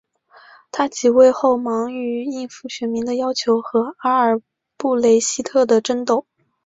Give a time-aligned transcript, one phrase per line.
[0.71, 4.41] 他即位后忙于应付选民的要求和阿尔
[4.75, 6.25] 布雷希特的争斗。